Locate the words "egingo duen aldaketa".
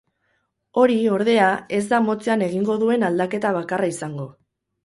2.49-3.55